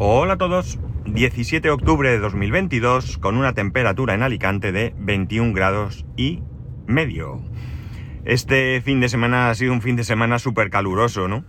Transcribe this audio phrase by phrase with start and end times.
[0.00, 0.78] Hola a todos.
[1.06, 6.40] 17 de octubre de 2022 con una temperatura en Alicante de 21 grados y
[6.86, 7.42] medio.
[8.24, 11.44] Este fin de semana ha sido un fin de semana súper caluroso, ¿no?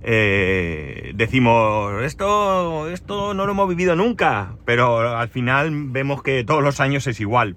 [0.00, 6.62] Eh, decimos, esto, esto no lo hemos vivido nunca, pero al final vemos que todos
[6.62, 7.56] los años es igual.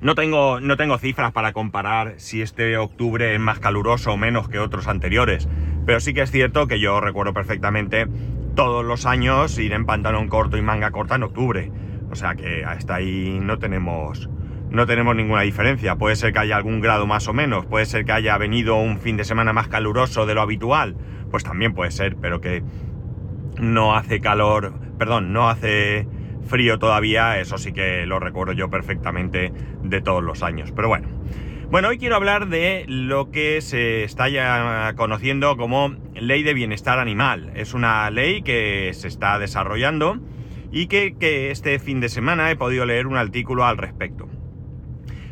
[0.00, 4.48] No tengo, no tengo cifras para comparar si este octubre es más caluroso o menos
[4.48, 5.48] que otros anteriores,
[5.86, 8.08] pero sí que es cierto que yo recuerdo perfectamente
[8.54, 11.70] todos los años ir en pantalón corto y manga corta en octubre.
[12.10, 14.28] O sea que hasta ahí no tenemos,
[14.70, 15.96] no tenemos ninguna diferencia.
[15.96, 18.98] Puede ser que haya algún grado más o menos, puede ser que haya venido un
[18.98, 20.96] fin de semana más caluroso de lo habitual,
[21.30, 22.62] pues también puede ser, pero que
[23.58, 26.08] no hace calor, perdón, no hace
[26.46, 30.72] frío todavía, eso sí que lo recuerdo yo perfectamente de todos los años.
[30.72, 31.08] Pero bueno.
[31.70, 36.98] Bueno, hoy quiero hablar de lo que se está ya conociendo como Ley de Bienestar
[36.98, 37.52] Animal.
[37.54, 40.18] Es una ley que se está desarrollando
[40.72, 41.14] y que,
[41.52, 44.28] este fin de semana he podido leer un artículo al respecto.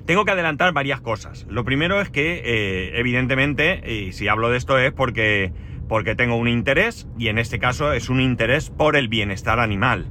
[0.07, 1.45] Tengo que adelantar varias cosas.
[1.51, 5.53] Lo primero es que, eh, evidentemente, y si hablo de esto es porque,
[5.89, 10.07] porque tengo un interés, y en este caso es un interés por el bienestar animal.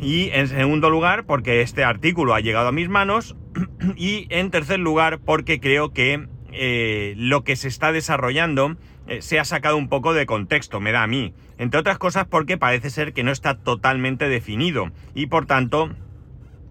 [0.00, 3.36] Y en segundo lugar, porque este artículo ha llegado a mis manos
[3.96, 9.38] y en tercer lugar, porque creo que eh, lo que se está desarrollando eh, se
[9.38, 11.34] ha sacado un poco de contexto, me da a mí.
[11.58, 15.90] Entre otras cosas porque parece ser que no está totalmente definido y por tanto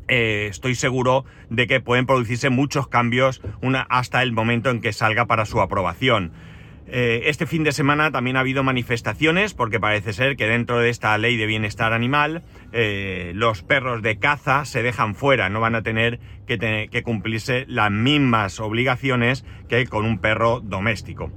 [0.07, 3.41] eh, estoy seguro de que pueden producirse muchos cambios
[3.89, 6.31] hasta el momento en que salga para su aprobación.
[6.89, 10.89] Eh, este fin de semana también ha habido manifestaciones porque parece ser que dentro de
[10.89, 15.75] esta ley de bienestar animal eh, los perros de caza se dejan fuera, no van
[15.75, 21.29] a tener que, cumplirse las mismas obligaciones que con un perro doméstico.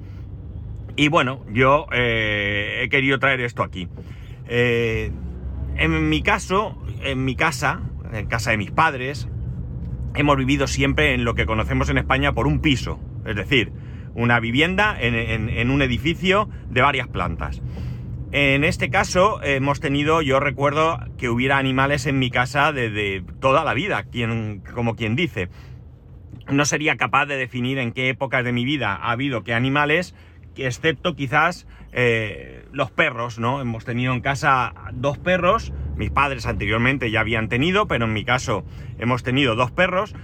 [0.94, 3.88] Y bueno, yo eh, he querido traer esto aquí.
[4.48, 7.82] en mi caso, en mi casa,
[8.12, 9.28] en casa de mis padres,
[10.14, 13.00] hemos vivido siempre en lo que conocemos en España por un piso.
[13.24, 13.72] Es decir,
[14.14, 17.62] una vivienda en, un edificio de varias plantas.
[18.32, 23.64] En este caso hemos tenido, yo recuerdo que hubiera animales en mi casa de, toda
[23.64, 25.48] la vida, quien, como quien dice.
[26.48, 30.14] No sería capaz de definir en qué épocas de mi vida ha habido qué animales,
[30.66, 33.60] excepto quizás eh, los perros, ¿no?
[33.60, 38.24] Hemos tenido en casa dos perros, mis padres anteriormente ya habían tenido, pero en mi
[38.24, 38.64] caso
[38.98, 40.14] hemos tenido dos perros.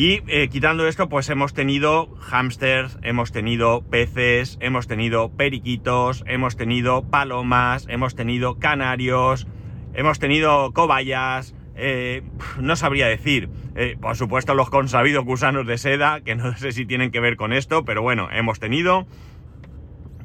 [0.00, 6.56] Y eh, quitando esto, pues hemos tenido hámsters, hemos tenido peces, hemos tenido periquitos, hemos
[6.56, 9.46] tenido palomas, hemos tenido canarios,
[9.92, 12.22] hemos tenido cobayas, eh,
[12.58, 13.50] no sabría decir.
[13.74, 17.36] Eh, por supuesto, los consabidos gusanos de seda, que no sé si tienen que ver
[17.36, 19.06] con esto, pero bueno, hemos tenido.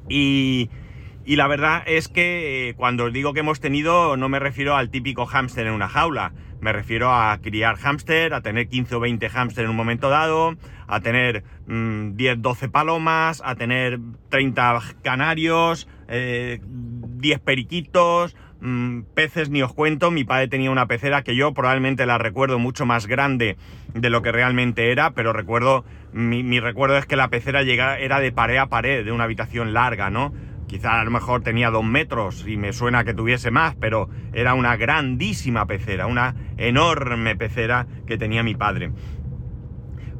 [0.07, 0.69] Y,
[1.25, 4.91] y la verdad es que cuando os digo que hemos tenido, no me refiero al
[4.91, 6.33] típico hámster en una jaula.
[6.61, 10.55] Me refiero a criar hámster, a tener 15 o 20 hámster en un momento dado,
[10.87, 13.99] a tener 10, mm, 12 palomas, a tener
[14.29, 20.11] 30 canarios, 10 eh, periquitos, mm, peces ni os cuento.
[20.11, 23.57] Mi padre tenía una pecera que yo probablemente la recuerdo mucho más grande
[23.95, 27.97] de lo que realmente era, pero recuerdo, mi, mi recuerdo es que la pecera llega,
[27.97, 30.33] era de pared a pared, de una habitación larga, ¿no?
[30.67, 34.53] Quizá a lo mejor tenía dos metros y me suena que tuviese más, pero era
[34.55, 38.91] una grandísima pecera, una enorme pecera que tenía mi padre.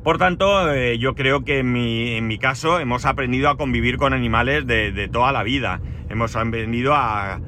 [0.06, 4.68] Por tanto, eh, yo creo que en mi, caso hemos aprendido a convivir con animales
[4.68, 5.82] de, toda la vida.
[6.10, 7.42] Hemos aprendido a,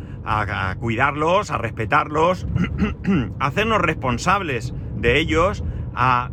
[0.80, 2.48] cuidarlos, a respetarlos,
[3.40, 6.32] a hacernos responsables de ellos, a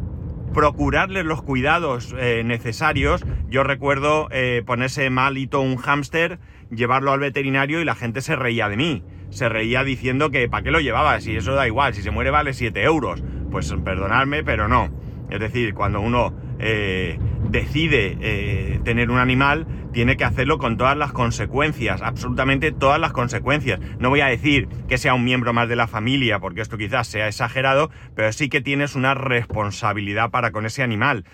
[0.54, 3.22] procurarles los cuidados eh, necesarios.
[3.50, 6.38] Yo recuerdo eh, ponerse malito un hámster
[6.76, 9.04] llevarlo al veterinario y la gente se reía de mí.
[9.30, 11.24] Se reía diciendo que ¿para qué lo llevabas?
[11.24, 13.22] Si eso da igual, si se muere vale 7 euros.
[13.50, 14.90] Pues perdonadme, pero no.
[15.30, 17.18] Es decir, cuando uno eh,
[17.48, 23.12] decide eh, tener un animal, tiene que hacerlo con todas las consecuencias, absolutamente todas las
[23.12, 23.80] consecuencias.
[23.98, 27.06] No voy a decir que sea un miembro más de la familia, porque esto quizás
[27.06, 31.24] sea exagerado, pero sí que tienes una responsabilidad para con ese animal.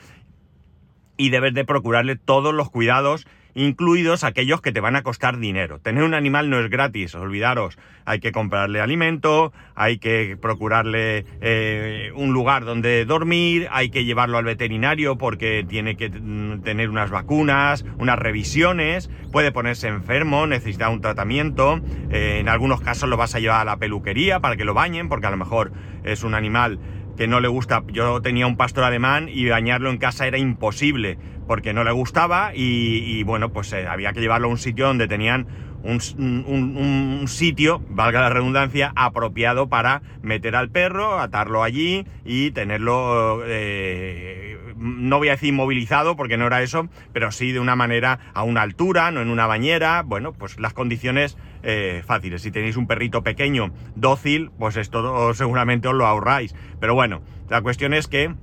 [1.17, 5.79] Y debes de procurarle todos los cuidados incluidos aquellos que te van a costar dinero.
[5.79, 7.79] Tener un animal no es gratis, olvidaros.
[8.05, 14.39] Hay que comprarle alimento, hay que procurarle eh, un lugar donde dormir, hay que llevarlo
[14.39, 20.89] al veterinario porque tiene que mm, tener unas vacunas, unas revisiones, puede ponerse enfermo, necesita
[20.89, 21.81] un tratamiento.
[22.11, 25.09] Eh, en algunos casos lo vas a llevar a la peluquería para que lo bañen
[25.09, 25.73] porque a lo mejor
[26.05, 26.79] es un animal
[27.21, 27.83] que no le gusta.
[27.93, 32.53] Yo tenía un pastor alemán y bañarlo en casa era imposible porque no le gustaba
[32.55, 35.47] y, bueno, pues eh, había que llevarlo a un sitio donde tenían
[35.83, 44.59] un, sitio, valga la redundancia, apropiado para meter al perro, atarlo allí y tenerlo, eh,
[44.81, 48.43] no voy a decir movilizado porque no era eso, pero sí de una manera a
[48.43, 52.43] una altura, no en una bañera, bueno, pues las condiciones eh, fáciles.
[52.43, 56.55] Si tenéis un perrito pequeño, dócil, pues esto seguramente os lo ahorráis.
[56.81, 58.35] Pero bueno, la cuestión es que,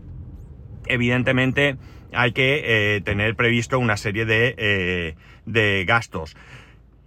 [0.85, 1.77] evidentemente,
[2.13, 2.61] hay que
[2.95, 6.37] eh, tener previsto una serie de, de gastos.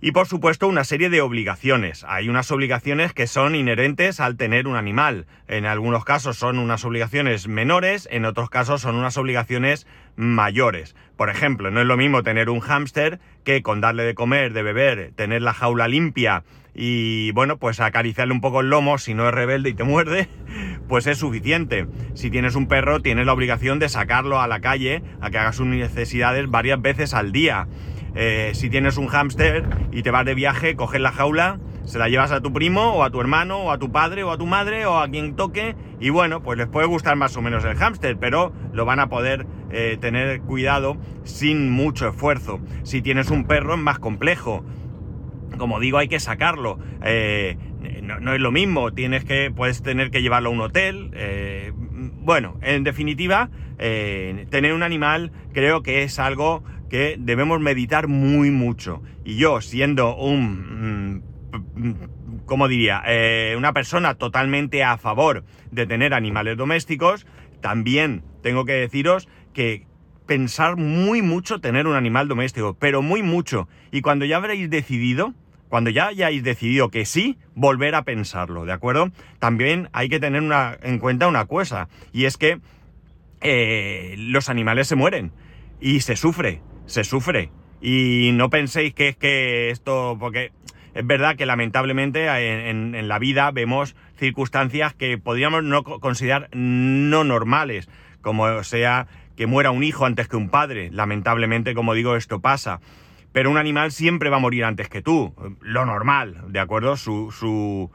[0.02, 2.04] Y por supuesto una serie de obligaciones.
[2.08, 5.26] Hay unas obligaciones que son inherentes al tener un animal.
[5.46, 9.86] En algunos casos son unas obligaciones menores, en otros casos son unas obligaciones
[10.16, 10.96] mayores.
[11.16, 14.62] Por ejemplo, no es lo mismo tener un hámster que con darle de comer, de
[14.62, 16.44] beber, tener la jaula limpia
[16.74, 20.28] y bueno, pues acariciarle un poco el lomo, si no es rebelde y te muerde,
[20.88, 21.86] pues es suficiente.
[22.14, 25.52] Si tienes un perro, tienes la obligación de sacarlo a la calle a que haga
[25.52, 27.68] sus necesidades varias veces al día.
[28.14, 32.08] Eh, si tienes un hámster y te vas de viaje, coges la jaula, se la
[32.08, 34.46] llevas a tu primo o a tu hermano o a tu padre o a tu
[34.46, 37.76] madre o a quien toque y bueno, pues les puede gustar más o menos el
[37.76, 42.60] hámster, pero lo van a poder eh, tener cuidado sin mucho esfuerzo.
[42.82, 44.64] Si tienes un perro es más complejo.
[45.58, 46.78] Como digo, hay que sacarlo.
[47.04, 47.58] Eh,
[48.02, 51.10] no, es lo mismo, tienes que, puedes tener que llevarlo a un hotel.
[52.22, 59.02] bueno, en definitiva, tener un animal creo que es algo que debemos meditar muy mucho.
[59.24, 61.22] Y yo, siendo un,
[61.74, 61.94] mm,
[62.44, 63.02] ¿cómo diría?
[63.06, 67.26] Eh, una persona totalmente a favor de tener animales domésticos,
[67.62, 69.86] también tengo que deciros que
[70.26, 73.68] pensar muy mucho tener un animal doméstico, pero muy mucho.
[73.90, 75.34] Y cuando ya habréis decidido,
[75.68, 79.10] cuando ya hayáis decidido que sí, volver a pensarlo, ¿de acuerdo?
[79.38, 82.60] También hay que tener una, en cuenta una cosa, y es que
[83.40, 85.32] eh, los animales se mueren
[85.80, 86.60] y se sufre
[86.90, 87.50] se sufre.
[87.80, 90.52] Y no penséis que es que esto, porque
[90.92, 92.26] es verdad que lamentablemente
[92.68, 97.88] en, la vida vemos circunstancias que podríamos no considerar no normales,
[98.20, 99.06] como sea
[99.36, 100.90] que muera un hijo antes que un padre.
[100.90, 102.80] Lamentablemente, como digo, esto pasa.
[103.32, 106.96] Pero un animal siempre va a morir antes que tú, lo normal, ¿de acuerdo?
[106.96, 107.88] Su, su,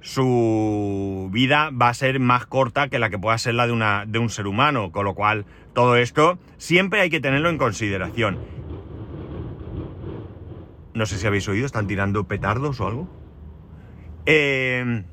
[0.00, 4.04] su vida va a ser más corta que la que pueda ser la de, una,
[4.06, 5.44] de un ser humano, con lo cual
[5.78, 8.36] todo esto siempre hay que tenerlo en consideración.
[10.92, 13.08] No sé si habéis oído, están tirando petardos o algo.
[14.26, 15.04] Eh,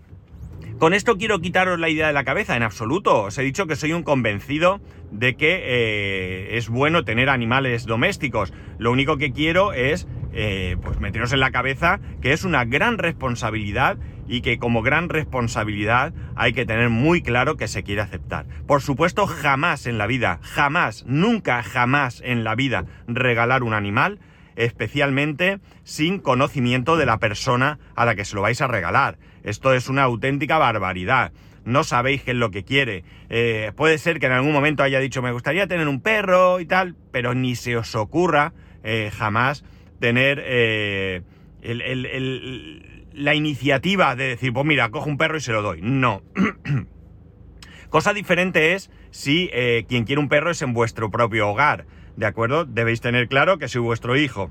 [0.80, 3.26] con esto quiero quitaros la idea de la cabeza, en absoluto.
[3.26, 4.82] Os he dicho que soy un convencido
[5.12, 8.52] de que eh, es bueno tener animales domésticos.
[8.80, 12.98] Lo único que quiero es eh, pues meteros en la cabeza que es una gran
[12.98, 18.46] responsabilidad y que como gran responsabilidad hay que tener muy claro que se quiere aceptar.
[18.68, 24.20] Por supuesto, jamás en la vida, jamás, nunca, jamás en la vida regalar un animal,
[24.56, 29.18] especialmente sin conocimiento de la persona a la que se lo vais a regalar.
[29.44, 31.32] Esto es una auténtica barbaridad.
[31.66, 33.04] No sabéis qué es lo que quiere.
[33.30, 36.66] Eh, puede ser que en algún momento haya dicho me gustaría tener un perro y
[36.66, 39.64] tal, pero ni se os ocurra eh, jamás
[40.00, 41.24] tener eh,
[41.64, 45.80] el la iniciativa de decir, pues mira, cojo un perro y se lo doy.
[45.82, 46.22] No.
[47.90, 51.86] Cosa diferente es si eh, quien quiere un perro es en vuestro propio hogar.
[52.18, 52.66] ¿De acuerdo?
[52.66, 54.50] Debéis tener claro que si vuestro hijo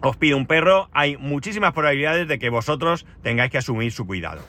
[0.00, 4.42] os pide un perro, hay muchísimas probabilidades de que vosotros tengáis que asumir su cuidado.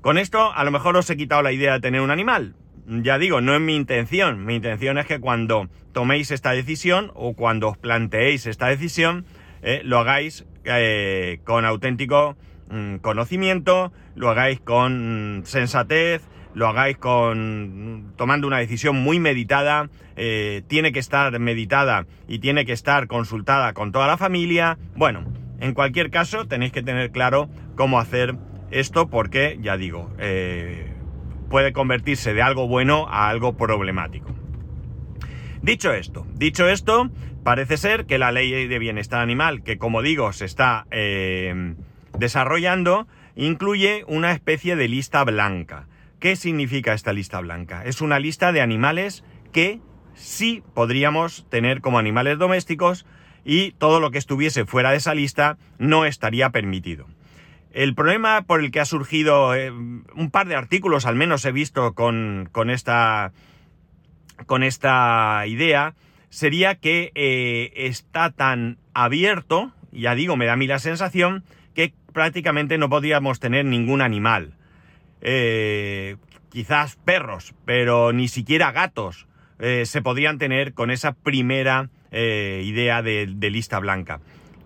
[0.00, 2.54] Con esto, a lo mejor os he quitado la idea de tener un animal.
[2.86, 4.44] Ya digo, no es mi intención.
[4.44, 9.26] Mi intención es que cuando toméis esta decisión o cuando os planteéis esta decisión,
[9.62, 12.36] eh, lo hagáis eh, con auténtico
[12.70, 16.22] mm, conocimiento, lo hagáis con mm, sensatez,
[16.54, 22.38] lo hagáis con mm, tomando una decisión muy meditada, eh, tiene que estar meditada y
[22.40, 24.78] tiene que estar consultada con toda la familia.
[24.94, 25.24] Bueno,
[25.60, 28.36] en cualquier caso tenéis que tener claro cómo hacer
[28.70, 30.10] esto porque, ya digo,
[31.48, 34.34] puede convertirse de algo bueno a algo problemático.
[35.62, 37.10] Dicho esto, dicho esto,
[37.46, 41.76] Parece ser que la ley de bienestar animal, que como digo se está eh,
[42.18, 45.86] desarrollando, incluye una especie de lista blanca.
[46.18, 47.84] ¿Qué significa esta lista blanca?
[47.84, 49.22] Es una lista de animales
[49.52, 49.78] que
[50.14, 53.06] sí podríamos tener como animales domésticos
[53.44, 57.06] y todo lo que estuviese fuera de esa lista no estaría permitido.
[57.70, 61.52] El problema por el que ha surgido eh, un par de artículos, al menos he
[61.52, 63.30] visto con, con, esta,
[64.46, 65.94] con esta idea,
[66.30, 71.92] sería que eh, está tan abierto, ya digo, me da a mí la sensación, que
[72.12, 74.54] prácticamente no podríamos tener ningún animal.
[75.20, 76.16] Eh,
[76.50, 79.26] quizás perros, pero ni siquiera gatos
[79.58, 84.20] eh, se podrían tener con esa primera idea de, lista blanca.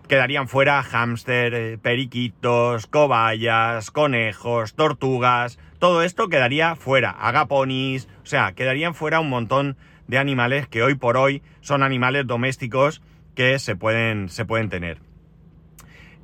[0.07, 8.95] quedarían fuera hámster, periquitos, cobayas, conejos, tortugas, todo esto quedaría fuera, agaponis, o sea, quedarían
[8.95, 9.75] fuera un montón
[10.11, 13.01] de animales que hoy por hoy son animales domésticos
[13.33, 14.99] que se pueden, se pueden tener.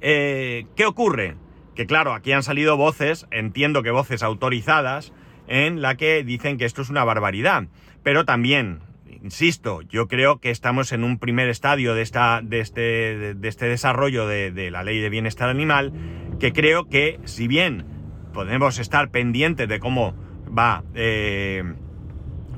[0.02, 1.38] Eh, ¿Qué ocurre?
[1.74, 5.14] Que claro, aquí han salido voces, entiendo que voces autorizadas,
[5.48, 7.68] en la que dicen que esto es una barbaridad.
[8.04, 8.82] Pero también,
[9.24, 13.68] insisto, yo creo que estamos en un primer estadio de, esta, de, este, de este
[13.68, 15.94] desarrollo de, la ley de bienestar animal,
[16.42, 17.86] que creo que si bien
[18.34, 20.14] podemos estar pendientes de cómo
[20.46, 21.64] va, eh,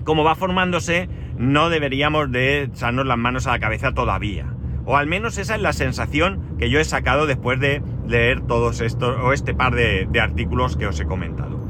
[0.10, 4.48] cómo va formándose, no deberíamos de echarnos las manos a la cabeza todavía.
[4.86, 8.82] O al menos esa es la sensación que yo he sacado después de leer todos
[8.82, 11.64] estos, o este par de, artículos que os he comentado.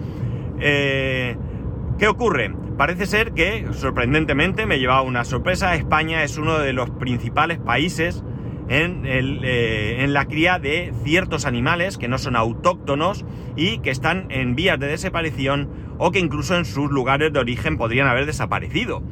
[0.62, 1.36] Eh,
[1.98, 2.56] ¿Qué ocurre?
[2.78, 8.24] Parece ser que, sorprendentemente, me llevado una sorpresa, España es uno de los principales países
[8.70, 13.26] eh, en, la cría de ciertos animales que no son autóctonos
[13.58, 17.78] y que están en vías de desaparición o que incluso en sus lugares de origen
[17.78, 19.04] podrían haber desaparecido.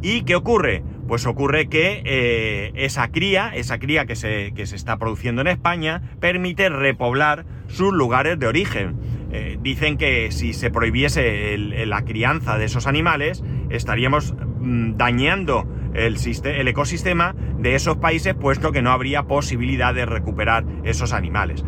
[0.00, 0.84] ¿Y qué ocurre?
[1.08, 6.02] Pues ocurre que eh, esa cría, esa cría que se, se, está produciendo en España,
[6.20, 8.96] permite repoblar sus lugares de origen.
[9.32, 16.16] Eh, dicen que si se prohibiese la crianza de esos animales, estaríamos mm, dañando el,
[16.44, 21.64] el ecosistema de esos países, puesto que no habría posibilidad de recuperar esos animales.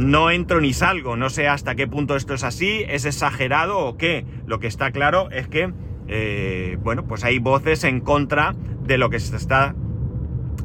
[0.00, 3.98] No entro ni salgo, no sé hasta qué punto esto es así, es exagerado o
[3.98, 4.24] qué.
[4.46, 5.74] Lo que está claro es que
[6.08, 9.74] eh, bueno, pues hay voces en contra de lo que se está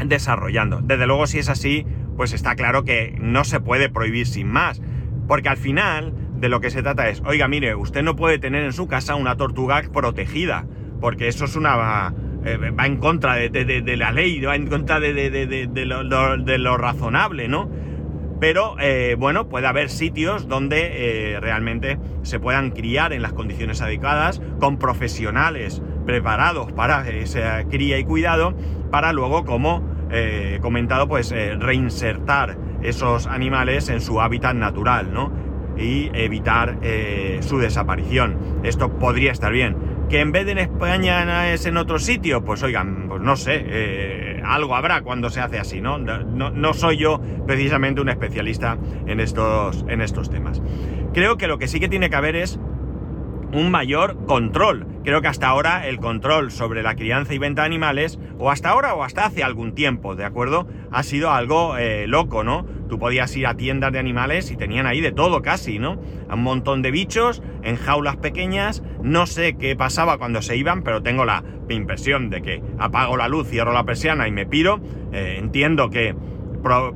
[0.03, 0.79] desarrollando.
[0.81, 4.81] Desde luego, si es así, pues está claro que no se puede prohibir sin más.
[5.27, 8.63] Porque al final de lo que se trata es, oiga, mire, usted no puede tener
[8.63, 10.65] en su casa una tortuga protegida,
[11.01, 12.13] porque eso es una...
[12.45, 17.69] Eh, va en contra de, la ley, va en contra de, lo razonable, ¿no?
[18.39, 23.81] Pero eh, bueno, puede haber sitios donde eh, realmente se puedan criar en las condiciones
[23.81, 28.55] adecuadas, con profesionales preparados para esa cría y cuidado,
[28.91, 35.31] para luego, como eh, comentado, pues reinsertar esos animales en su hábitat natural, ¿no?
[35.77, 36.77] Y evitar
[37.41, 38.61] su desaparición.
[38.63, 39.75] Esto podría estar bien.
[40.07, 44.34] Que en vez de en España es en otro sitio, pues oigan, pues no sé
[44.45, 45.97] algo habrá cuando se hace así, ¿no?
[45.97, 50.61] No, soy yo precisamente un especialista en estos, en estos temas.
[51.13, 52.59] Creo que lo que sí que tiene que haber es
[53.53, 54.87] un mayor control.
[55.03, 58.69] Creo que hasta ahora el control sobre la crianza y venta de animales, o hasta
[58.69, 60.67] ahora o hasta hace algún tiempo, ¿de acuerdo?
[60.91, 62.65] Ha sido algo eh, loco, ¿no?
[62.89, 65.99] Tú podías ir a tiendas de animales y tenían ahí de todo casi, ¿no?
[66.31, 68.83] Un montón de bichos en jaulas pequeñas.
[69.03, 73.27] No sé qué pasaba cuando se iban, pero tengo la impresión de que apago la
[73.27, 74.79] luz, cierro la persiana y me piro.
[75.13, 76.15] Eh, entiendo que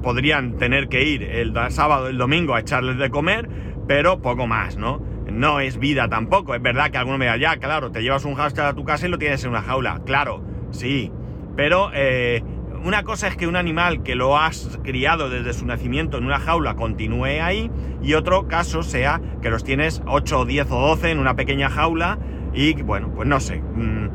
[0.02, 3.48] podrían tener que ir el sábado, el domingo a echarles de comer,
[3.88, 5.09] pero poco más, ¿no?
[5.40, 6.54] No es vida tampoco.
[6.54, 9.08] Es verdad que alguno me dirá, ya, claro, te llevas un hámster a tu casa
[9.08, 10.02] y lo tienes en una jaula.
[10.06, 11.12] Claro, sí.
[11.56, 12.44] Pero eh,
[12.84, 16.40] una cosa es que un animal que lo has criado desde su nacimiento en una
[16.40, 17.72] jaula continúe ahí
[18.04, 21.70] y otro caso sea que los tienes 8 o 10 o 12 en una pequeña
[21.70, 22.20] jaula
[22.54, 23.62] y bueno, pues no sé.
[23.62, 24.10] Mm,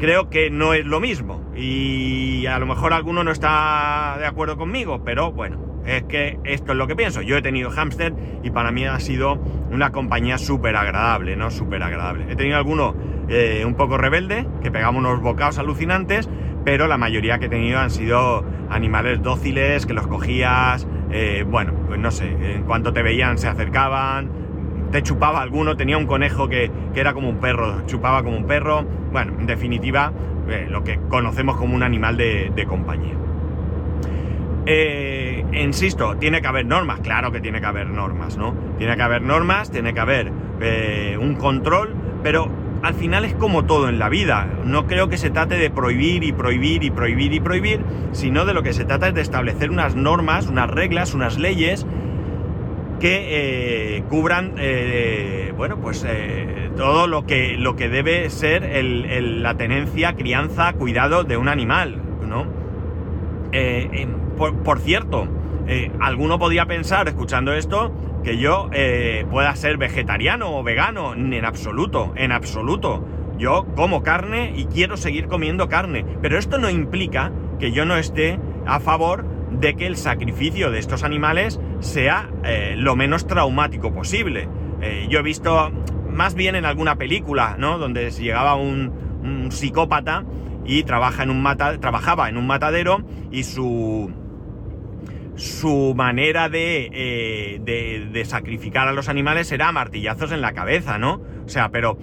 [0.00, 4.56] creo que no es lo mismo y a lo mejor alguno no está de acuerdo
[4.56, 7.22] conmigo, pero bueno, es que esto es lo que pienso.
[7.22, 8.12] Yo he tenido hámster
[8.42, 9.38] y para mí ha sido
[9.70, 11.50] una compañía súper agradable, ¿no?
[11.50, 12.26] Súper agradable.
[12.28, 12.94] He tenido alguno
[13.28, 16.28] eh, un poco rebelde, que pegaba unos bocados alucinantes,
[16.64, 21.72] pero la mayoría que he tenido han sido animales dóciles, que los cogías, eh, bueno,
[21.86, 24.30] pues no sé, en cuanto te veían se acercaban,
[24.90, 28.84] te chupaba alguno, tenía un conejo que, era como un perro, chupaba como un perro,
[29.12, 30.12] bueno, en definitiva,
[30.48, 33.25] eh, lo que conocemos como un animal de compañía.
[34.68, 38.52] Eh, insisto, tiene que haber normas, claro que tiene que haber normas, ¿no?
[38.78, 41.94] Tiene que haber normas, tiene que haber eh, un control,
[42.24, 42.50] pero
[42.82, 44.48] al final es como todo en la vida.
[44.64, 47.80] No creo que se trate de prohibir y prohibir y prohibir y prohibir,
[48.10, 51.86] sino de lo que se trata es de establecer unas normas, unas reglas, unas leyes
[52.98, 54.54] que eh, cubran,
[55.56, 56.04] bueno, pues
[56.76, 62.46] todo lo que, lo que debe ser la tenencia, crianza, cuidado de un animal, ¿no?
[64.36, 65.26] Por, cierto,
[65.66, 71.14] eh, alguno podía pensar, escuchando esto, que yo eh, pueda ser vegetariano o vegano.
[71.14, 73.06] En absoluto, en absoluto.
[73.38, 76.04] Yo como carne y quiero seguir comiendo carne.
[76.22, 80.78] Pero esto no implica que yo no esté a favor de que el sacrificio de
[80.78, 84.48] estos animales sea eh, lo menos traumático posible.
[85.08, 85.70] yo he visto
[86.10, 87.78] más bien en alguna película, ¿no?
[87.78, 90.24] Donde llegaba un, un psicópata
[90.64, 94.10] y trabaja en un mata, trabajaba en un matadero y su
[95.36, 101.22] su manera de, de, sacrificar a los animales era martillazos en la cabeza, ¿no?
[101.44, 101.98] O sea, pero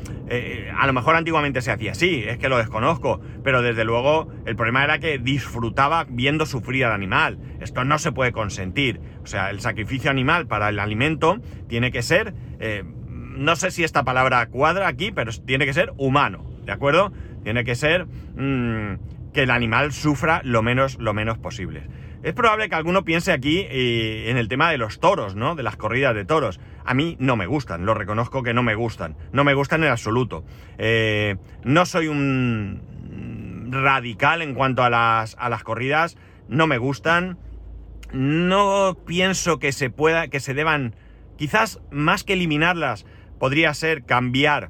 [0.77, 4.55] a lo mejor antiguamente se hacía así, es que lo desconozco, pero desde luego el
[4.55, 7.39] problema era que disfrutaba viendo sufrir al animal.
[7.59, 9.01] Esto no se puede consentir.
[9.23, 12.33] O sea, el sacrificio animal para el alimento tiene que ser,
[13.33, 17.11] no sé si esta palabra cuadra aquí, pero tiene que ser humano, ¿de acuerdo?
[17.43, 21.83] Tiene que ser mm, que el animal sufra lo menos, lo menos posible.
[22.23, 25.55] Es probable que alguno piense aquí eh, en el tema de los toros, ¿no?
[25.55, 26.61] De las corridas de toros.
[26.85, 29.17] A mí no me gustan, lo reconozco que no me gustan.
[29.33, 30.45] No me gustan en absoluto.
[30.77, 36.17] Eh, no soy un radical en cuanto a las, a las corridas.
[36.47, 37.37] No me gustan.
[38.13, 40.95] No pienso que se pueda, que se deban,
[41.37, 43.05] quizás más que eliminarlas,
[43.37, 44.69] podría ser cambiar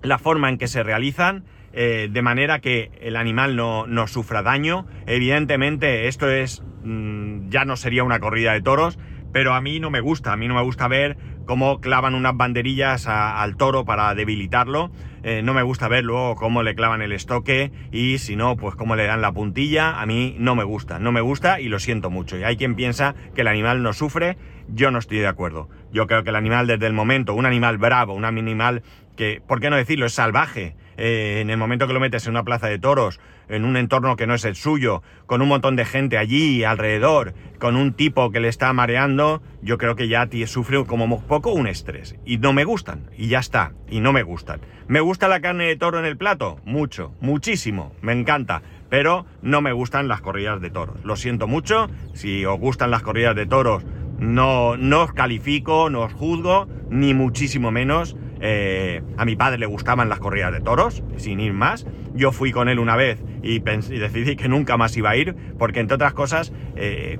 [0.00, 1.44] la forma en que se realizan.
[1.72, 4.86] Eh, de manera que el animal no, no, sufra daño.
[5.06, 8.98] Evidentemente esto es mm, ya no sería una corrida de toros,
[9.32, 12.36] pero a mí no me gusta, a mí no me gusta ver cómo clavan unas
[12.36, 14.90] banderillas al toro para debilitarlo,
[15.22, 18.74] eh, no me gusta ver luego cómo le clavan el estoque y si no, pues
[18.74, 21.78] cómo le dan la puntilla, a mí no me gusta, no me gusta y lo
[21.78, 22.38] siento mucho.
[22.38, 24.36] Y hay quien piensa que el animal no sufre,
[24.68, 25.68] yo no estoy de acuerdo.
[25.92, 28.82] Yo creo que el animal desde el momento, un animal bravo, un animal
[29.16, 32.32] que, ¿por qué no decirlo?, es salvaje, eh, en el momento que lo metes en
[32.32, 35.74] una plaza de toros, en un entorno que no es el suyo, con un montón
[35.74, 40.28] de gente allí alrededor, con un tipo que le está mareando, yo creo que ya
[40.46, 42.16] sufre como poco un estrés.
[42.26, 44.60] Y no me gustan, y ya está, y no me gustan.
[44.88, 46.60] ¿Me gusta la carne de toro en el plato?
[46.64, 48.60] Mucho, muchísimo, me encanta.
[48.90, 51.02] Pero no me gustan las corridas de toros.
[51.04, 53.84] Lo siento mucho, si os gustan las corridas de toros,
[54.20, 58.16] no, no os califico, no os juzgo, ni muchísimo menos.
[58.42, 61.86] Eh, a mi padre le gustaban las corridas de toros, sin ir más.
[62.14, 65.80] Yo fui con él una vez y, decidí que nunca más iba a ir, porque
[65.80, 67.18] entre otras cosas, eh,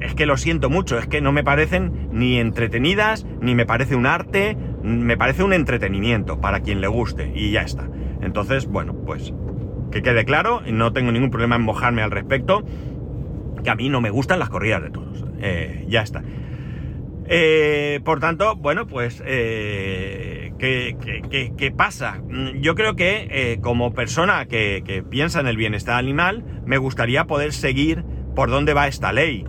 [0.00, 3.96] es que lo siento mucho, es que no me parecen ni entretenidas, ni me parece
[3.96, 7.88] un arte, me parece un entretenimiento para quien le guste, y ya está.
[8.20, 9.32] Entonces, bueno, pues
[9.90, 12.64] que quede claro, no tengo ningún problema en mojarme al respecto,
[13.62, 15.24] que a mí no me gustan las corridas de toros.
[15.40, 16.22] Eh, ya está.
[17.32, 22.20] Eh, por tanto, bueno, pues, eh, ¿qué, pasa?
[22.56, 27.52] Yo creo que eh, como persona que, piensa en el bienestar animal, me gustaría poder
[27.52, 28.02] seguir
[28.34, 29.44] por dónde va esta ley.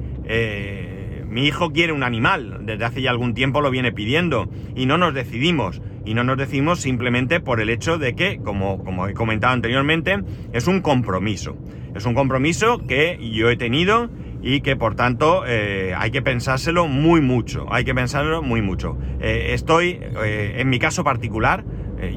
[1.28, 5.00] mi hijo quiere un animal, desde hace ya algún tiempo lo viene pidiendo y no
[5.00, 5.82] nos decidimos.
[6.06, 10.20] Y no nos decidimos simplemente por el hecho de que, como, como he comentado anteriormente,
[10.54, 11.58] es un compromiso.
[11.96, 14.10] Es un compromiso que yo he tenido
[14.42, 18.98] y que por tanto eh, hay que pensárselo muy mucho, hay que pensarlo muy mucho.
[19.20, 21.64] Eh, estoy, eh, en mi caso particular,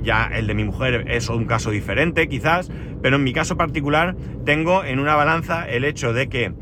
[0.02, 2.70] ya el de mi mujer es un caso diferente quizás,
[3.02, 4.16] pero en mi caso particular
[4.46, 6.54] tengo en una balanza el hecho de que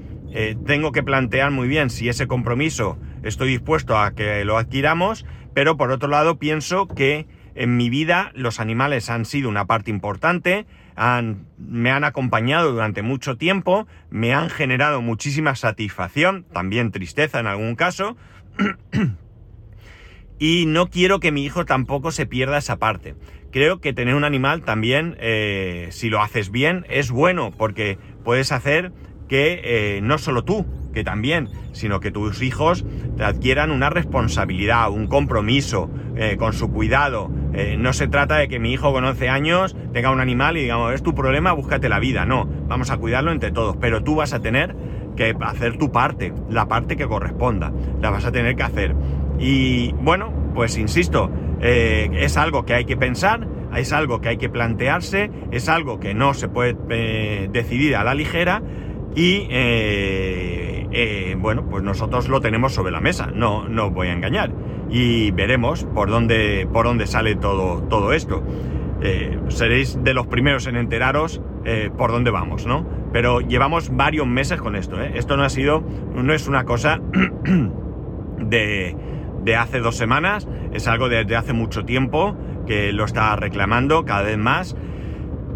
[0.67, 5.77] tengo que plantear muy bien si ese compromiso estoy dispuesto a que lo adquiramos, pero
[5.77, 10.67] por otro lado pienso que en mi vida los animales han sido una parte importante,
[11.59, 17.75] me han acompañado durante mucho tiempo, me han generado muchísima satisfacción, también tristeza en algún
[17.75, 18.17] caso,
[20.39, 23.15] y no quiero que mi hijo tampoco se pierda esa parte.
[23.51, 28.51] Creo que tener un animal también, eh, si lo haces bien, es bueno, porque puedes
[28.51, 28.93] hacer
[29.29, 32.85] que eh, no solo tú, que también, sino que tus hijos
[33.17, 37.31] te adquieran una responsabilidad, un compromiso eh, con su cuidado.
[37.55, 40.63] Eh, no se trata de que mi hijo con 11 años tenga un animal y
[40.63, 42.25] digamos, es tu problema, búscate la vida.
[42.27, 44.75] No, vamos a cuidarlo entre todos, pero tú vas a tener
[45.17, 48.95] que hacer tu parte, la parte que corresponda, la vas a tener que hacer.
[49.39, 54.37] Y bueno, pues insisto, eh, es algo que hay que pensar, es algo que hay
[54.37, 58.63] que plantearse, es algo que no se puede decidir a la ligera
[59.15, 64.13] y eh, bueno, pues nosotros lo tenemos sobre la mesa, no, no os voy a
[64.13, 64.53] engañar.
[64.91, 68.43] Y veremos por dónde, por dónde sale todo, todo esto.
[69.01, 72.87] Eh, seréis de los primeros en enteraros eh, por dónde vamos, ¿no?
[73.13, 75.83] Pero llevamos varios meses con esto, Esto no ha sido,
[76.15, 77.01] no es una cosa
[78.39, 78.97] de,
[79.43, 84.23] de hace dos semanas, es algo desde hace mucho tiempo que lo está reclamando cada
[84.23, 84.77] vez más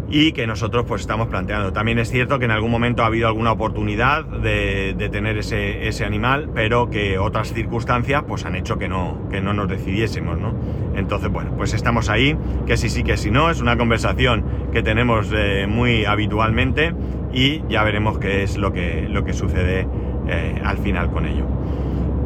[0.09, 1.73] y que nosotros pues estamos planteando.
[1.73, 6.05] También es cierto que en algún momento ha habido alguna oportunidad de, tener ese, ese,
[6.05, 10.53] animal, pero que otras circunstancias pues han hecho que no, que no nos decidiésemos, ¿no?
[10.95, 14.81] Entonces, bueno, pues estamos ahí, que sí, sí, que sí, no, es una conversación que
[14.81, 16.93] tenemos eh, muy habitualmente
[17.33, 19.87] y ya veremos qué es lo que, lo que sucede
[20.27, 21.45] eh, al final con ello.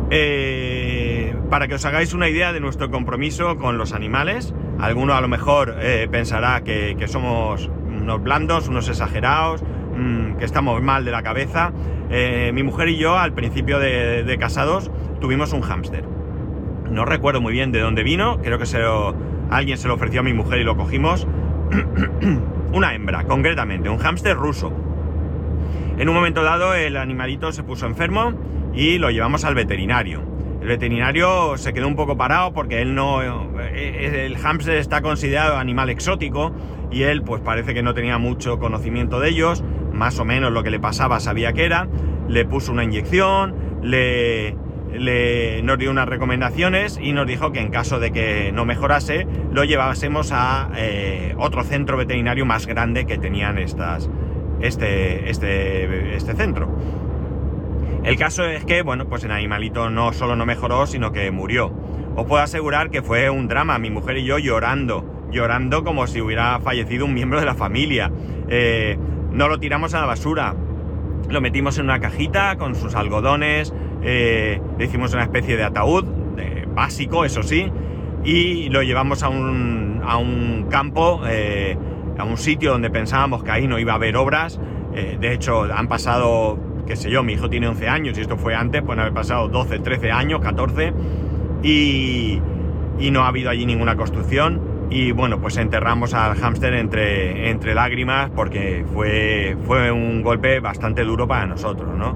[0.10, 5.22] Eh, para que os hagáis una idea de nuestro compromiso con los animales, alguno a
[5.22, 9.64] lo mejor eh, pensará que, somos unos blandos, unos exagerados,
[9.96, 11.72] mm, que estamos mal de la cabeza.
[12.10, 16.04] Eh, mi mujer y yo, al principio de, casados, tuvimos un hámster.
[16.90, 18.80] No recuerdo muy bien de dónde vino, creo que se
[19.50, 21.28] alguien se lo ofreció a mi mujer y lo cogimos.
[22.74, 24.74] Una hembra, concretamente, un hámster ruso.
[25.98, 28.34] En un momento dado el animalito se puso enfermo
[28.74, 30.31] y lo llevamos al veterinario.
[30.62, 33.22] El veterinario se quedó un poco parado porque él no.
[33.24, 36.52] Eh, el hámster está considerado animal exótico
[36.92, 39.64] y él, pues parece que no tenía mucho conocimiento de ellos.
[39.92, 41.88] Más o menos lo que le pasaba sabía que era.
[42.28, 44.56] Le puso una inyección, le,
[45.64, 49.64] nos dio unas recomendaciones y nos dijo que en caso de que no mejorase, lo
[49.64, 54.12] llevásemos a eh, otro centro veterinario más grande que tenían estas,
[54.62, 56.70] este, este, este centro.
[58.04, 61.72] El caso es que, bueno, pues el animalito no solo no mejoró, sino que murió.
[62.16, 66.20] Os puedo asegurar que fue un drama, mi mujer y yo llorando, llorando como si
[66.20, 68.12] hubiera fallecido un miembro de la familia.
[68.50, 68.98] Eh,
[69.32, 70.56] no lo tiramos a la basura,
[71.30, 76.06] lo metimos en una cajita con sus algodones, eh, le hicimos una especie de ataúd,
[76.74, 77.70] básico, eso sí,
[78.24, 81.78] y lo llevamos a un, a un campo, eh,
[82.18, 84.60] a un sitio donde pensábamos que ahí no iba a haber obras.
[84.94, 88.56] de hecho, han pasado qué sé yo, mi hijo tiene 11 años y esto fue
[88.56, 90.94] antes, pueden haber pasado 12, 13 años, 14
[91.64, 92.42] y,
[93.12, 98.30] no ha habido allí ninguna construcción y bueno, pues enterramos al hámster entre, entre lágrimas
[98.36, 102.16] porque fue, fue un golpe bastante duro para nosotros, ¿no?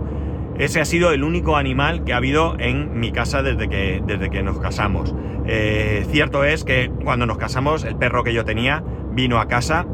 [0.58, 4.30] Ese ha sido el único animal que ha habido en mi casa desde que, desde
[4.30, 5.14] que nos casamos.
[5.46, 9.86] Eh, cierto es que cuando nos casamos, el perro que yo tenía vino a casa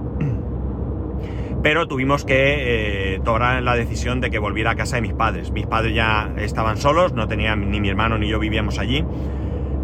[1.63, 5.51] pero tuvimos que eh, tomar la decisión de que volviera a casa de mis padres.
[5.51, 9.05] Mis padres ya estaban solos, no tenían ni mi hermano ni yo vivíamos allí,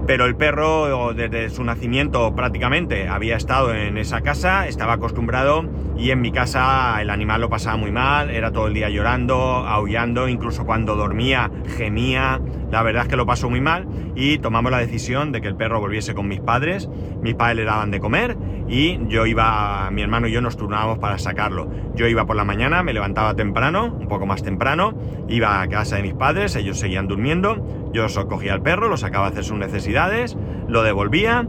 [0.07, 5.65] pero el perro desde su nacimiento prácticamente había estado en esa casa, estaba acostumbrado
[5.97, 9.35] y en mi casa el animal lo pasaba muy mal, era todo el día llorando,
[9.35, 12.39] aullando, incluso cuando dormía gemía,
[12.71, 15.56] la verdad es que lo pasó muy mal y tomamos la decisión de que el
[15.56, 16.89] perro volviese con mis padres,
[17.21, 20.99] mis padres le daban de comer y yo iba, mi hermano y yo nos turnábamos
[20.99, 21.69] para sacarlo.
[21.95, 24.93] Yo iba por la mañana, me levantaba temprano, un poco más temprano,
[25.30, 29.27] iba a casa de mis padres, ellos seguían durmiendo, yo cogía al perro, lo sacaba
[29.27, 31.47] a hacer sus necesidades, lo devolvía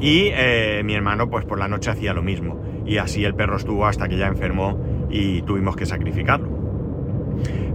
[0.00, 2.60] y eh, mi hermano pues por la noche hacía lo mismo.
[2.86, 4.80] Y así el perro estuvo hasta que ya enfermó
[5.10, 6.69] y tuvimos que sacrificarlo.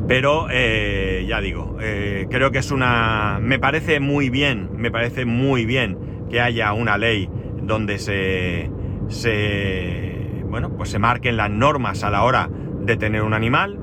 [0.07, 3.39] Pero eh, ya digo, eh, creo que es una...
[3.41, 5.97] Me parece muy bien, me parece muy bien
[6.29, 7.29] que haya una ley
[7.63, 8.69] donde se...
[9.07, 12.49] se bueno, pues se marquen las normas a la hora
[12.81, 13.79] de tener un animal.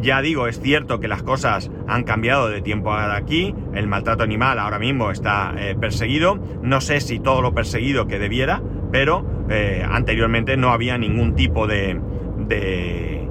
[0.00, 4.24] Ya digo, es cierto que las cosas han cambiado de tiempo a aquí, el maltrato
[4.24, 9.24] animal ahora mismo está eh, perseguido, no sé si todo lo perseguido que debiera, pero
[9.90, 12.00] anteriormente no había ningún tipo de,
[12.46, 13.29] de,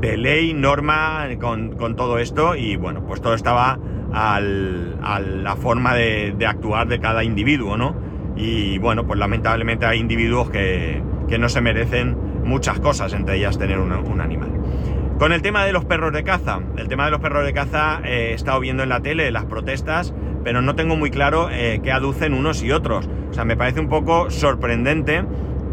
[0.00, 3.78] ley, norma con, todo esto y bueno, pues todo estaba
[4.12, 7.94] a la forma de, actuar de cada individuo, ¿no?
[8.36, 11.02] Y bueno, pues lamentablemente hay individuos que,
[11.38, 14.50] no se merecen muchas cosas, entre ellas tener un animal.
[15.20, 18.00] Con el tema de los perros de caza, el tema de los perros de caza
[18.04, 21.80] eh, he estado viendo en la tele las protestas, pero no tengo muy claro eh,
[21.84, 23.06] qué aducen unos y otros.
[23.28, 25.22] O sea, me parece un poco sorprendente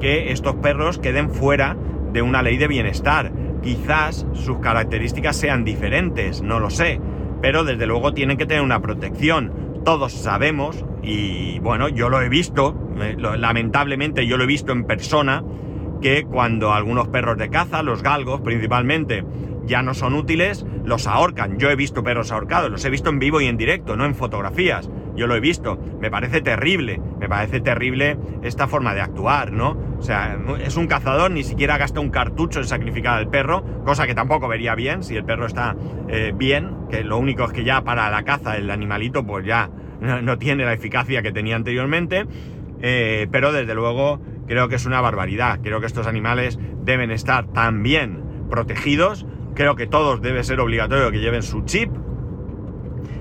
[0.02, 1.78] que estos perros queden fuera
[2.12, 3.32] de una ley de bienestar.
[3.62, 7.02] Quizás sus características sean diferentes, no lo sé,
[7.42, 9.82] pero desde luego tienen que tener una protección.
[9.84, 14.86] Todos sabemos, y bueno, yo lo he visto, eh, lamentablemente yo lo he visto en
[14.86, 15.44] persona,
[16.02, 19.24] que cuando algunos perros de caza, los galgos principalmente,
[19.66, 21.58] ya no son útiles, los ahorcan.
[21.58, 24.16] Yo he visto perros ahorcados, los he visto en vivo y en directo, no en
[24.16, 24.90] fotografías.
[25.16, 25.78] Yo lo he visto.
[26.00, 29.78] Me parece terrible, me parece terrible esta forma de actuar, ¿no?
[30.00, 34.08] O sea, es un cazador, ni siquiera gasta un cartucho en sacrificar al perro, cosa
[34.08, 35.76] que tampoco vería bien si el perro está
[36.08, 39.70] eh, bien, que lo único es que ya para la caza el animalito pues ya
[40.00, 42.26] no, tiene la eficacia que tenía anteriormente,
[42.82, 45.60] eh, pero desde luego creo que es una barbaridad.
[45.62, 49.26] Creo que estos animales deben estar también protegidos.
[49.54, 51.90] Creo que todos debe ser obligatorio que lleven su chip.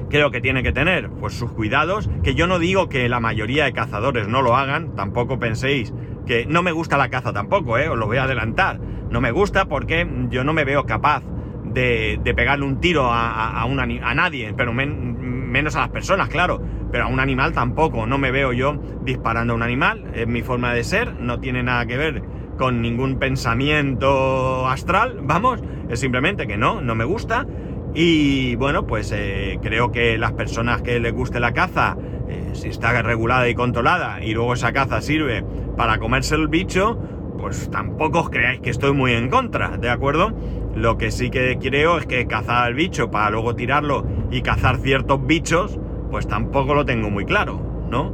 [0.08, 3.64] Creo que tiene que tener pues sus cuidados, que yo no digo que la mayoría
[3.64, 5.92] de cazadores no lo hagan, tampoco penséis
[6.26, 7.88] que no me gusta la caza tampoco, ¿eh?
[7.88, 8.80] os lo voy a adelantar.
[9.10, 11.22] No me gusta porque yo no me veo capaz
[11.64, 17.08] de, pegarle un tiro a, a, nadie, pero menos a las personas, claro pero a
[17.08, 18.06] un animal tampoco.
[18.06, 21.62] No me veo yo disparando a un animal, es mi forma de ser, no tiene
[21.62, 22.22] nada que ver
[22.56, 27.46] con ningún pensamiento astral, vamos, es simplemente que no, no me gusta.
[27.94, 31.96] Y bueno, pues eh, creo que las personas que les guste la caza,
[32.28, 35.44] eh, si está regulada y controlada, y luego esa caza sirve
[35.76, 36.98] para comerse el bicho,
[37.38, 40.32] pues tampoco os creáis que estoy muy en contra, ¿de acuerdo?
[40.74, 44.78] Lo que sí que creo es que cazar al bicho para luego tirarlo y cazar
[44.78, 45.78] ciertos bichos,
[46.10, 48.12] pues tampoco lo tengo muy claro, ¿no?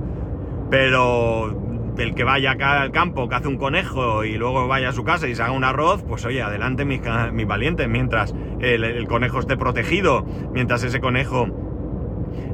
[0.71, 1.62] Pero
[1.99, 5.05] el que vaya acá al campo, que hace un conejo y luego vaya a su
[5.05, 7.01] casa y se haga un arroz, pues oye, adelante mis,
[7.47, 11.49] valientes, mientras el, conejo esté protegido, mientras ese conejo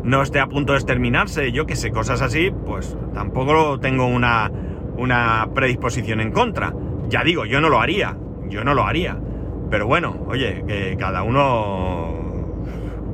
[0.03, 4.51] no esté a punto de exterminarse, yo que sé, cosas así, pues tampoco tengo una,
[4.97, 6.75] una predisposición en contra.
[7.09, 8.17] Ya digo, yo no lo haría,
[8.49, 9.19] yo no lo haría.
[9.71, 12.18] Pero bueno, oye, que cada uno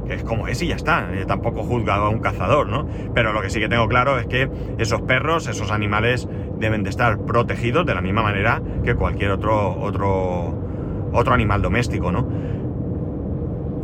[0.07, 1.09] que es como es y ya está.
[1.15, 2.87] Yo tampoco juzgado a un cazador, ¿no?
[3.15, 6.91] Pero lo que sí que tengo claro es que esos perros, esos animales, deben de
[6.91, 12.29] estar protegidos de la misma manera que cualquier otro, otro, otro animal doméstico, ¿no?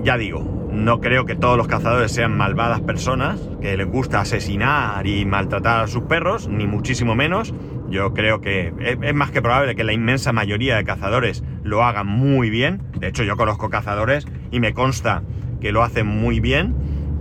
[0.02, 5.06] Ya digo, no creo que todos los cazadores sean malvadas personas, que les gusta asesinar
[5.06, 7.54] y maltratar a sus perros, ni muchísimo menos.
[7.90, 12.06] Yo creo que es, más que probable que la inmensa mayoría de cazadores lo hagan
[12.06, 12.82] muy bien.
[12.98, 15.22] De hecho, yo conozco cazadores y me consta
[15.60, 16.74] que lo hacen muy bien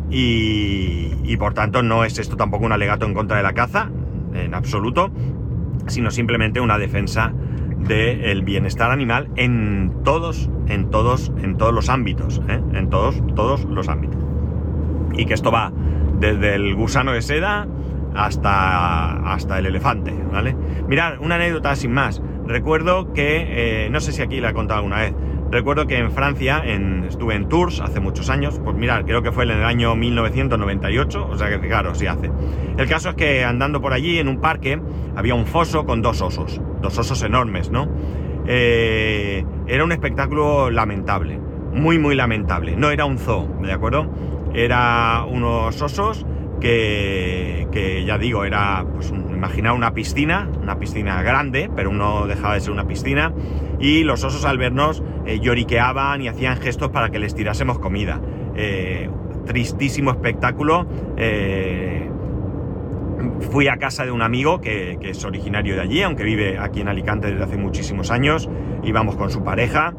[0.09, 3.89] y, por tanto no es esto tampoco un alegato en contra de la caza,
[4.33, 5.11] en absoluto,
[5.87, 7.33] sino simplemente una defensa
[7.79, 12.59] del bienestar animal en todos, en todos, en todos los ámbitos, ¿eh?
[12.73, 14.19] en todos, todos los ámbitos.
[15.13, 15.71] Y que esto va
[16.19, 17.67] desde el gusano de seda
[18.15, 20.55] hasta, hasta el elefante, ¿vale?
[20.87, 22.21] Mirad, una anécdota sin más.
[22.45, 25.13] Recuerdo que, eh, no sé si aquí la he contado alguna vez,
[25.51, 29.31] Recuerdo que en Francia en, estuve en Tours hace muchos años, pues mirad, creo que
[29.31, 32.29] fue en el año 1998, o sea que claro, sí hace.
[32.77, 34.79] El caso es que andando por allí en un parque
[35.15, 37.89] había un foso con dos osos, dos osos enormes, ¿no?
[38.45, 41.39] Eh, era un espectáculo lamentable,
[41.73, 42.75] muy muy lamentable.
[42.75, 44.07] No era un zoo, ¿de acuerdo?
[44.53, 46.27] Era unos osos
[46.61, 52.55] que, que ya digo, era, pues imaginar una piscina, una piscina grande, pero no dejaba
[52.55, 53.33] de ser una piscina,
[53.79, 58.21] y los osos al vernos eh, lloriqueaban y hacían gestos para que les tirásemos comida.
[58.55, 59.09] Eh,
[59.45, 60.85] tristísimo espectáculo.
[61.15, 62.09] Eh,
[63.51, 66.81] fui a casa de un amigo que, que, es originario de allí, aunque vive aquí
[66.81, 68.49] en Alicante desde hace muchísimos años.
[68.83, 69.93] Íbamos con su pareja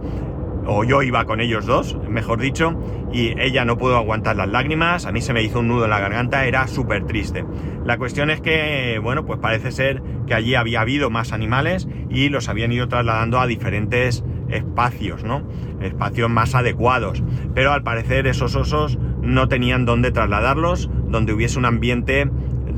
[0.73, 2.79] o yo iba con ellos dos, mejor dicho,
[3.13, 5.91] y ella no pudo aguantar las lágrimas, a mí se me hizo un nudo en
[5.91, 7.45] la garganta, era súper triste.
[7.85, 12.29] La cuestión es que, bueno, pues parece ser que allí había habido más animales y
[12.29, 15.43] los habían ido trasladando a diferentes espacios, ¿no?
[15.81, 17.21] Espacios más adecuados.
[17.53, 22.31] Pero al parecer esos osos no tenían dónde trasladarlos, donde hubiese un ambiente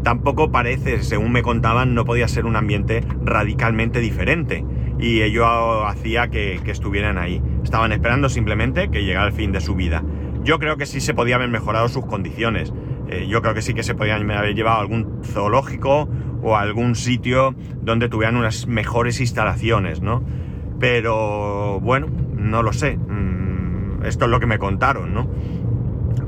[0.03, 4.65] tampoco parece, según me contaban, no podía ser un ambiente radicalmente diferente
[5.03, 7.43] y ello hacía que, estuvieran ahí.
[7.65, 10.03] Estaban esperando simplemente que llegara el fin de su vida.
[10.45, 12.73] Yo creo que sí se podía haber mejorado sus condiciones.
[13.09, 16.09] Eh, yo creo que sí que se podían haber llevado a algún zoológico
[16.41, 20.23] o algún sitio donde tuvieran unas mejores instalaciones, ¿no?
[20.79, 22.97] Pero bueno, no lo sé.
[22.97, 25.29] Mm, esto es lo que me contaron, ¿no?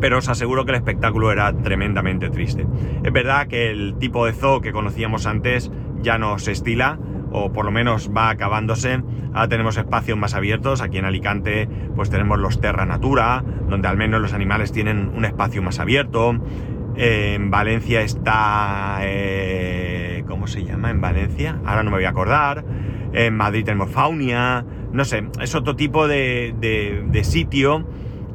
[0.01, 2.67] Pero os aseguro que el espectáculo era tremendamente triste.
[3.05, 5.71] Es verdad que el tipo de zoo que conocíamos antes
[6.03, 6.99] ya no se estila
[7.35, 9.03] o por lo menos va acabándose.
[9.35, 10.81] Ahora tenemos espacios más abiertos.
[10.81, 15.25] Aquí en Alicante, pues tenemos los Terra Natura, donde al menos los animales tienen un
[15.25, 16.41] espacio más abierto.
[16.97, 18.99] en Valencia está.
[19.03, 21.59] Eh, ¿Cómo se llama en Valencia?
[21.67, 22.65] Ahora no me voy a acordar.
[23.13, 24.65] En Madrid tenemos Faunia.
[24.93, 27.85] No sé, es otro tipo de, de sitio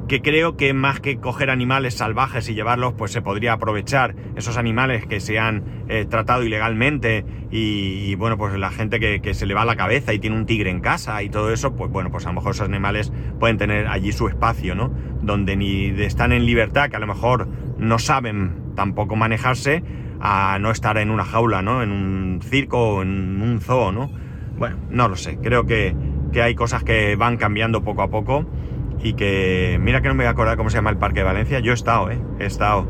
[0.10, 4.58] que creo que más que coger animales salvajes y llevarlos, pues se podría aprovechar esos
[4.58, 9.54] animales que se han eh, tratado ilegalmente y, bueno, pues la gente que, se le
[9.54, 12.26] va la cabeza y tiene un tigre en casa y todo eso, pues bueno, pues
[12.26, 14.92] a lo mejor esos animales pueden tener allí su espacio, ¿no?
[15.22, 19.84] Donde ni están en libertad, que a lo mejor no saben tampoco manejarse,
[20.20, 21.84] a no estar en una jaula, ¿no?
[21.84, 24.10] En un circo o en un zoo, ¿no?
[24.58, 25.96] Bueno, no lo sé, creo que,
[26.34, 28.48] que hay cosas que van cambiando poco a poco
[29.02, 31.26] y que mira que no me voy a acordar cómo se llama el Parque de
[31.26, 31.60] Valencia.
[31.60, 32.20] Yo he estado, ¿eh?
[32.40, 32.88] He estado.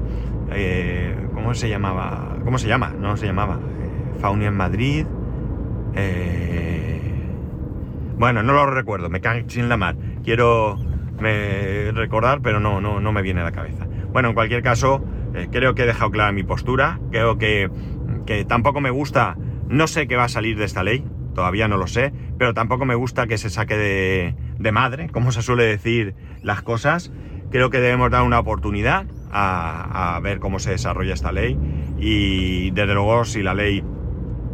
[0.52, 2.38] Eh, ¿Cómo se llamaba?
[2.44, 2.94] ¿Cómo se llama?
[2.98, 3.56] No se llamaba.
[3.56, 5.06] Eh, Faunia en Madrid.
[5.96, 7.02] Eh,
[8.18, 9.96] bueno, no lo recuerdo, me cago sin la mar.
[10.24, 10.78] Quiero
[11.20, 13.88] recordar, pero no, no, no me viene a la cabeza.
[14.12, 15.04] Bueno, en cualquier caso,
[15.52, 17.00] creo que he dejado clara mi postura.
[17.12, 17.70] Creo que,
[18.26, 19.38] que tampoco me gusta.
[19.68, 21.06] No sé qué va a salir de esta ley,
[21.40, 25.32] todavía no lo sé, pero tampoco me gusta que se saque de, de madre, como
[25.32, 27.14] se suele decir las cosas.
[27.50, 31.58] Creo que debemos dar una oportunidad a, ver cómo se desarrolla esta ley
[31.98, 33.86] y desde luego si la ley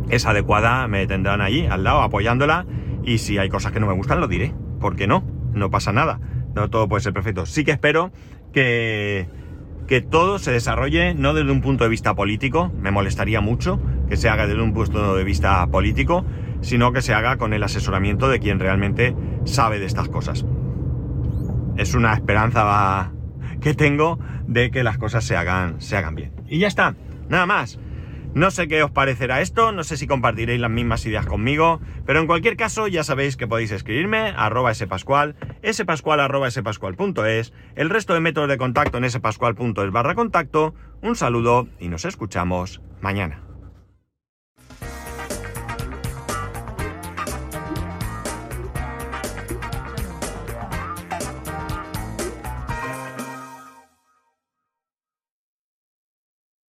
[0.10, 2.68] es adecuada me tendrán allí al lado apoyándola
[3.04, 5.24] y si hay cosas que no me gustan lo diré, ¿por qué no?
[5.54, 6.20] No pasa nada,
[6.54, 7.48] no todo puede ser perfecto.
[7.48, 8.12] Sí que espero
[8.54, 9.28] que,
[9.88, 14.18] que todo se desarrolle no desde un punto de vista político, me molestaría mucho que
[14.18, 16.24] se haga desde un punto de vista político,
[16.66, 20.46] sino que se haga con el asesoramiento de quien realmente sabe de estas cosas.
[21.78, 23.12] es una esperanza
[23.62, 26.32] que tengo de que las cosas se hagan, se hagan bien.
[26.48, 26.96] Y ya está,
[27.30, 27.80] nada más.
[28.34, 32.20] No sé qué os parecerá esto, no sé si compartiréis las mismas ideas conmigo, pero
[32.20, 35.36] en cualquier caso ya sabéis que podéis escribirme arroba spascual,
[35.72, 40.74] spascual arroba el resto de métodos de contacto en spascual.es barra contacto.
[41.02, 43.45] Un saludo y nos escuchamos mañana.